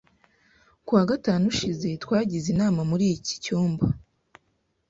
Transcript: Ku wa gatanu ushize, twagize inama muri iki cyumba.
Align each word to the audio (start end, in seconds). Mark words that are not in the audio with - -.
Ku 0.85 0.91
wa 0.97 1.03
gatanu 1.11 1.43
ushize, 1.53 1.89
twagize 2.03 2.47
inama 2.53 2.81
muri 2.89 3.05
iki 3.15 3.35
cyumba. 3.43 3.85